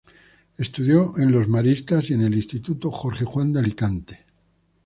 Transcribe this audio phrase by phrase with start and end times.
[0.57, 4.25] Estudió a los Maristas y en el Instituto Jorge Juan de Alicante.